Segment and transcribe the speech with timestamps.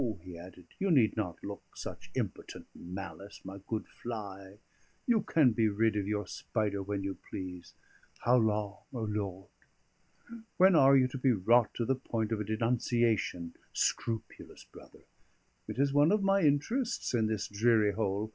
[0.23, 4.57] he added, "you need not look such impotent malice, my good fly.
[5.05, 7.75] You can be rid of your spider when you please.
[8.21, 9.49] How long, O Lord?
[10.57, 15.03] When are you to be wrought to the point of a denunciation, scrupulous brother?
[15.67, 18.29] It is one of my interests in this dreary hole.